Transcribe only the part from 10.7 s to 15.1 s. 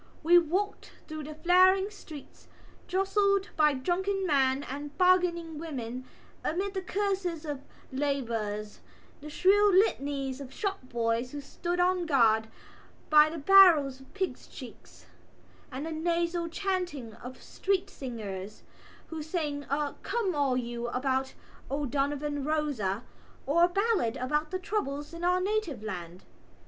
boys who stood on guard by the barrels of pigs' cheeks,